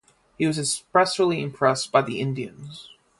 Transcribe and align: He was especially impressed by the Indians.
He 0.39 0.47
was 0.47 0.57
especially 0.57 1.43
impressed 1.43 1.91
by 1.91 2.01
the 2.01 2.19
Indians. 2.19 2.89